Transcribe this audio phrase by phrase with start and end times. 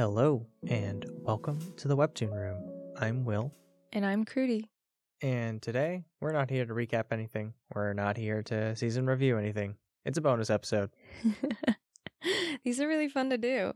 [0.00, 2.64] Hello, and welcome to the Webtoon Room.
[2.98, 3.52] I'm Will,
[3.92, 4.70] And I'm Crudy.
[5.20, 7.52] and today we're not here to recap anything.
[7.74, 9.74] We're not here to season review anything.
[10.06, 10.88] It's a bonus episode.
[12.64, 13.74] These are really fun to do.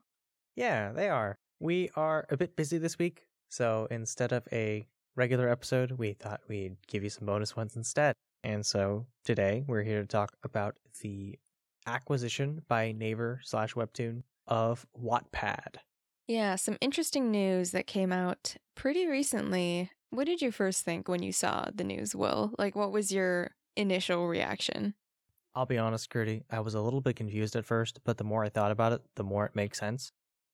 [0.57, 1.37] Yeah, they are.
[1.61, 6.41] We are a bit busy this week, so instead of a regular episode, we thought
[6.49, 8.15] we'd give you some bonus ones instead.
[8.43, 11.39] And so today we're here to talk about the
[11.87, 15.77] acquisition by Naver slash Webtoon of Wattpad.
[16.27, 19.91] Yeah, some interesting news that came out pretty recently.
[20.11, 22.55] What did you first think when you saw the news, Will?
[22.59, 24.95] Like, what was your initial reaction?
[25.55, 28.45] I'll be honest, Gertie, I was a little bit confused at first, but the more
[28.45, 30.11] I thought about it, the more it makes sense.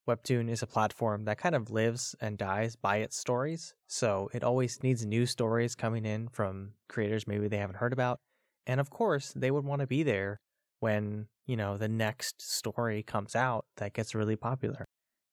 [0.09, 4.43] Webtoon is a platform that kind of lives and dies by its stories, so it
[4.45, 8.19] always needs new stories coming in from creators maybe they haven't heard about.
[8.67, 10.39] And of course, they would want to be there
[10.81, 14.87] when, you know, the next story comes out that gets really popular.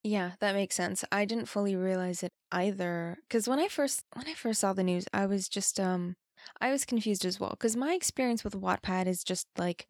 [0.07, 1.03] Yeah, that makes sense.
[1.11, 4.81] I didn't fully realize it either cuz when I first when I first saw the
[4.83, 6.15] news, I was just um
[6.61, 9.85] I was confused as well cuz my experience with Wattpad is just like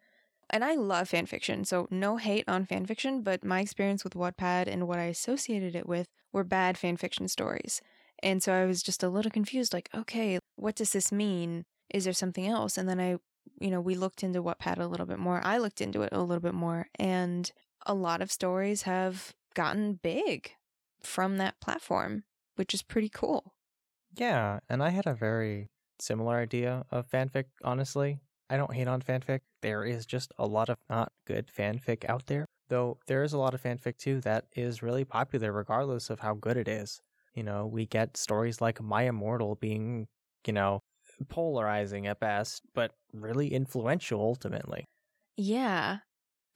[0.49, 4.15] and I love fan fiction, so no hate on fan fiction, but my experience with
[4.15, 7.81] Wattpad and what I associated it with were bad fan fiction stories.
[8.23, 11.65] And so I was just a little confused like, okay, what does this mean?
[11.93, 12.77] Is there something else?
[12.77, 13.17] And then I,
[13.59, 15.41] you know, we looked into Wattpad a little bit more.
[15.43, 17.51] I looked into it a little bit more, and
[17.85, 20.51] a lot of stories have gotten big
[21.01, 22.23] from that platform,
[22.57, 23.55] which is pretty cool.
[24.15, 25.67] Yeah, and I had a very
[25.99, 28.19] similar idea of fanfic, honestly.
[28.49, 29.41] I don't hate on fanfic.
[29.61, 32.45] There is just a lot of not good fanfic out there.
[32.69, 36.35] Though there is a lot of fanfic too that is really popular regardless of how
[36.35, 37.01] good it is.
[37.33, 40.07] You know, we get stories like My Immortal being,
[40.45, 40.81] you know,
[41.29, 44.85] polarizing at best, but really influential ultimately.
[45.35, 45.99] Yeah.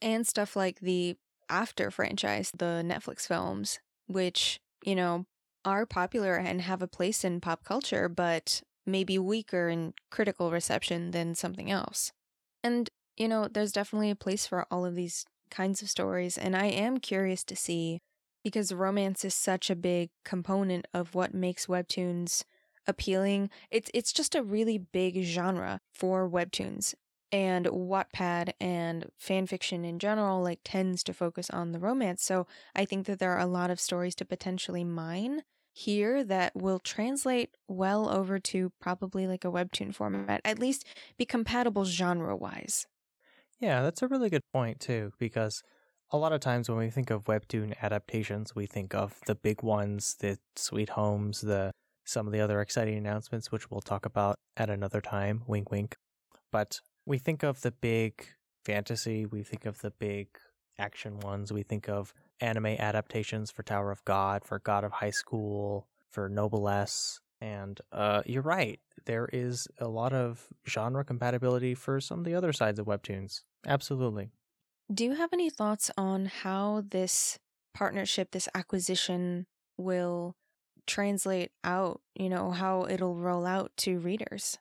[0.00, 1.16] And stuff like the
[1.48, 5.26] After franchise, the Netflix films, which, you know,
[5.64, 11.10] are popular and have a place in pop culture, but maybe weaker in critical reception
[11.12, 12.12] than something else.
[12.62, 16.38] And, you know, there's definitely a place for all of these kinds of stories.
[16.38, 18.00] And I am curious to see
[18.42, 22.44] because romance is such a big component of what makes webtoons
[22.86, 23.50] appealing.
[23.70, 26.94] It's it's just a really big genre for webtoons.
[27.32, 32.22] And Wattpad and fanfiction in general like tends to focus on the romance.
[32.22, 36.54] So I think that there are a lot of stories to potentially mine here that
[36.54, 40.84] will translate well over to probably like a webtoon format, at least
[41.16, 42.86] be compatible genre wise.
[43.58, 45.62] Yeah, that's a really good point too, because
[46.10, 49.62] a lot of times when we think of webtoon adaptations, we think of the big
[49.62, 51.72] ones, the Sweet Homes, the
[52.04, 55.44] some of the other exciting announcements, which we'll talk about at another time.
[55.46, 55.94] Wink, wink.
[56.50, 58.26] But we think of the big
[58.64, 60.28] fantasy, we think of the big
[60.78, 65.10] action ones, we think of anime adaptations for Tower of God, for God of High
[65.10, 67.20] School, for Noblesse.
[67.40, 72.34] And uh, you're right, there is a lot of genre compatibility for some of the
[72.34, 73.42] other sides of webtoons.
[73.66, 74.30] Absolutely.
[74.92, 77.38] Do you have any thoughts on how this
[77.74, 79.46] partnership, this acquisition
[79.76, 80.36] will
[80.86, 84.58] translate out, you know, how it'll roll out to readers?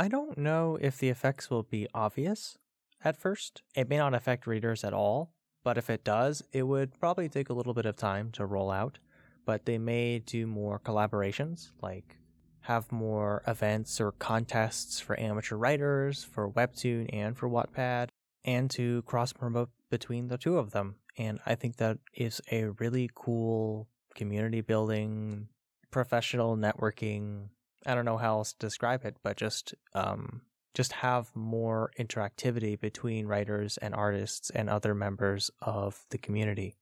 [0.00, 2.56] I don't know if the effects will be obvious
[3.02, 3.62] at first.
[3.74, 5.32] It may not affect readers at all,
[5.64, 8.70] but if it does, it would probably take a little bit of time to roll
[8.70, 9.00] out.
[9.44, 12.16] But they may do more collaborations, like
[12.60, 18.10] have more events or contests for amateur writers, for Webtoon and for Wattpad,
[18.44, 20.94] and to cross promote between the two of them.
[21.16, 25.48] And I think that is a really cool community building,
[25.90, 27.48] professional networking.
[27.86, 30.42] I don't know how else to describe it, but just um,
[30.74, 36.76] just have more interactivity between writers and artists and other members of the community.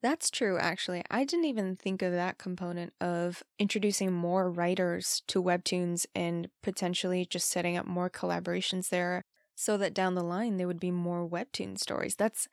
[0.00, 1.02] That's true, actually.
[1.10, 7.26] I didn't even think of that component of introducing more writers to webtoons and potentially
[7.26, 9.24] just setting up more collaborations there
[9.56, 12.14] so that down the line there would be more webtoon stories.
[12.14, 12.46] That's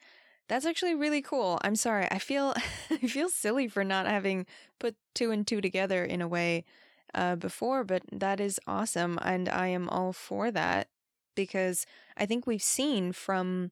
[0.48, 1.60] that's actually really cool.
[1.64, 2.08] I'm sorry.
[2.10, 2.56] I feel
[2.90, 4.48] I feel silly for not having
[4.80, 6.66] put two and two together in a way
[7.14, 10.88] uh, before, but that is awesome, and I am all for that
[11.36, 11.86] because
[12.18, 13.72] I think we've seen from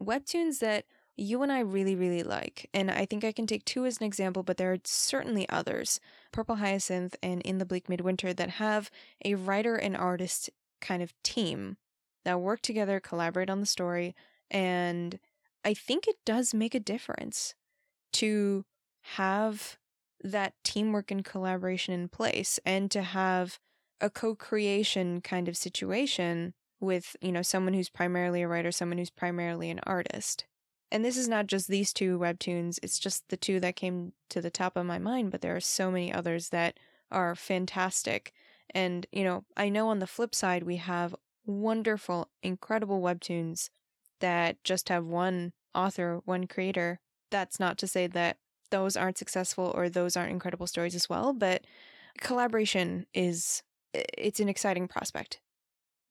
[0.00, 0.84] webtoons that
[1.16, 2.70] you and I really, really like.
[2.72, 6.00] And I think I can take two as an example, but there are certainly others
[6.32, 8.90] Purple Hyacinth and In the Bleak Midwinter that have
[9.24, 10.48] a writer and artist
[10.80, 11.76] kind of team
[12.24, 14.14] that work together, collaborate on the story.
[14.50, 15.18] And
[15.64, 17.54] I think it does make a difference
[18.14, 18.64] to
[19.02, 19.78] have
[20.22, 23.58] that teamwork and collaboration in place and to have
[24.00, 29.10] a co-creation kind of situation with, you know, someone who's primarily a writer, someone who's
[29.10, 30.46] primarily an artist.
[30.90, 34.40] and this is not just these two webtoons, it's just the two that came to
[34.40, 36.78] the top of my mind, but there are so many others that
[37.10, 38.32] are fantastic.
[38.70, 41.14] And, you know, I know on the flip side, we have
[41.46, 43.70] wonderful, incredible webtoons
[44.20, 47.00] that just have one author, one creator.
[47.30, 48.38] That's not to say that
[48.70, 51.66] those aren't successful or those aren't incredible stories as well, but
[52.20, 53.62] collaboration is
[53.94, 55.40] it's an exciting prospect.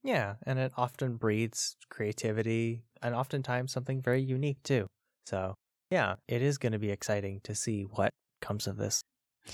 [0.03, 4.87] Yeah, and it often breeds creativity and oftentimes something very unique too.
[5.25, 5.55] So,
[5.89, 8.11] yeah, it is going to be exciting to see what
[8.41, 9.01] comes of this.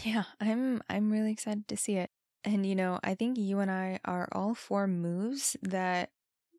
[0.03, 2.09] Yeah, I'm I'm really excited to see it.
[2.43, 6.11] And you know, I think you and I are all for moves that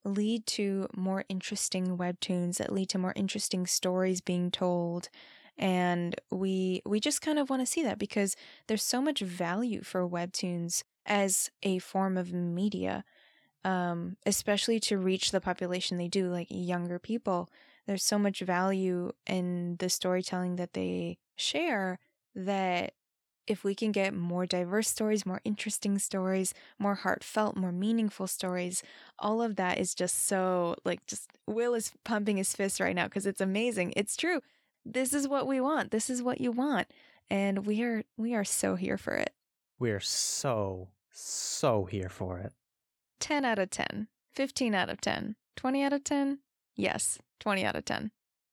[0.05, 5.09] lead to more interesting webtoons that lead to more interesting stories being told
[5.59, 8.37] and we we just kind of want to see that because
[8.67, 13.05] there's so much value for webtoons as a form of media
[13.65, 17.49] um, especially to reach the population they do like younger people
[17.87, 21.99] there's so much value in the storytelling that they share
[22.35, 22.93] that
[23.47, 28.83] if we can get more diverse stories, more interesting stories, more heartfelt, more meaningful stories,
[29.21, 33.05] all of that is just so like just Will is pumping his fist right now
[33.05, 33.93] because it's amazing.
[33.97, 34.41] It's true
[34.87, 35.91] this is what we want.
[35.91, 36.89] This is what you want.
[37.29, 39.35] And we are we are so here for it.
[39.79, 42.53] We're so so here for it.
[43.21, 44.09] 10 out of 10.
[44.35, 45.37] 15 out of 10.
[45.57, 46.39] 20 out of 10?
[46.77, 48.11] Yes, 20 out of 10.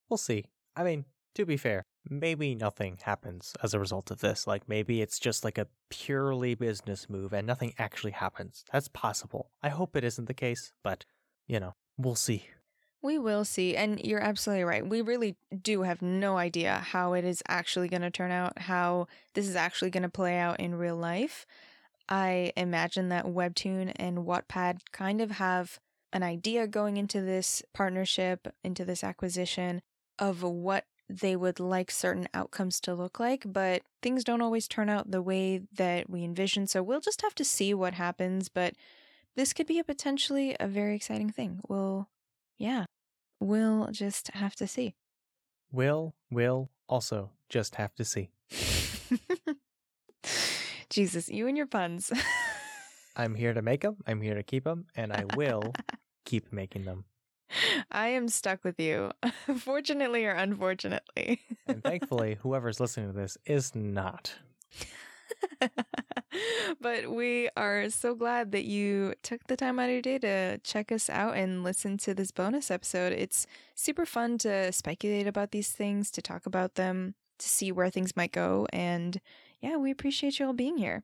[0.10, 0.46] We'll see.
[0.76, 4.48] I mean, to be fair, maybe nothing happens as a result of this.
[4.48, 8.64] Like maybe it's just like a purely business move and nothing actually happens.
[8.72, 9.52] That's possible.
[9.62, 11.06] I hope it isn't the case, but
[11.48, 12.48] you know, we'll see.
[13.04, 13.76] We will see.
[13.76, 14.88] And you're absolutely right.
[14.88, 19.08] We really do have no idea how it is actually going to turn out, how
[19.34, 21.46] this is actually going to play out in real life.
[22.10, 25.80] I imagine that Webtoon and Wattpad kind of have
[26.12, 29.82] an idea going into this partnership, into this acquisition
[30.20, 34.90] of what they would like certain outcomes to look like, but things don't always turn
[34.90, 36.68] out the way that we envision.
[36.68, 38.48] So we'll just have to see what happens.
[38.50, 38.76] But
[39.36, 41.60] this could be a potentially a very exciting thing.
[41.68, 42.08] We'll,
[42.58, 42.86] yeah,
[43.44, 44.96] We'll just have to see.
[45.70, 48.30] We'll, we'll also just have to see.
[50.90, 52.10] Jesus, you and your puns.
[53.18, 55.74] I'm here to make them, I'm here to keep them, and I will
[56.26, 57.04] keep making them.
[57.92, 59.12] I am stuck with you,
[59.58, 61.42] fortunately or unfortunately.
[61.68, 64.36] and thankfully, whoever's listening to this is not.
[66.82, 70.58] but we are so glad that you took the time out of your day to
[70.60, 73.14] check us out and listen to this bonus episode.
[73.14, 77.90] It's super fun to speculate about these things, to talk about them, to see where
[77.90, 78.68] things might go.
[78.72, 79.20] And
[79.62, 81.04] yeah, we appreciate you all being here.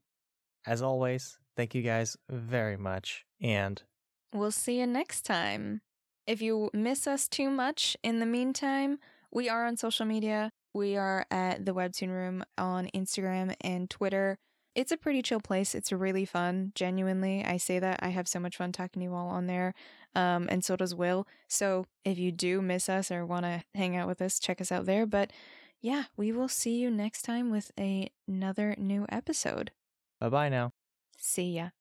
[0.65, 3.25] As always, thank you guys very much.
[3.41, 3.81] And
[4.33, 5.81] we'll see you next time.
[6.27, 8.99] If you miss us too much in the meantime,
[9.31, 10.51] we are on social media.
[10.73, 14.37] We are at the Webtoon Room on Instagram and Twitter.
[14.79, 15.75] It's a pretty chill place.
[15.75, 16.71] It's really fun.
[16.73, 17.99] Genuinely, I say that.
[18.01, 19.73] I have so much fun talking to you all on there.
[20.15, 21.27] Um, and so does Will.
[21.49, 24.71] So if you do miss us or want to hang out with us, check us
[24.71, 25.05] out there.
[25.05, 25.31] But
[25.81, 29.71] yeah, we will see you next time with a, another new episode.
[30.17, 30.71] Bye bye now.
[31.17, 31.71] See ya.